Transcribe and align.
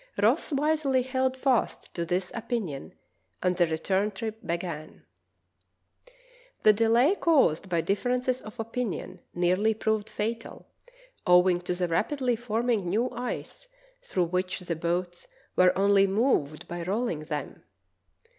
Ross 0.19 0.51
wisely 0.51 1.03
held 1.03 1.37
fast 1.37 1.93
to 1.93 2.03
this 2.03 2.31
opinion, 2.33 2.95
and 3.43 3.57
the 3.57 3.67
return 3.67 4.09
trip 4.09 4.39
began. 4.43 5.05
The 6.63 6.73
delay 6.73 7.13
caused 7.13 7.69
by 7.69 7.81
differences 7.81 8.41
of 8.41 8.59
opinion 8.59 9.19
nearly 9.35 9.75
proved 9.75 10.09
fatal, 10.09 10.65
owing 11.27 11.61
to 11.61 11.75
the 11.75 11.87
rapidly 11.87 12.35
forming 12.35 12.89
new 12.89 13.11
ice 13.11 13.67
through 14.01 14.25
which 14.25 14.61
the 14.61 14.75
boats 14.75 15.27
were 15.55 15.77
only 15.77 16.07
moved 16.07 16.67
by 16.67 16.81
rolling 16.81 17.25
them. 17.25 17.61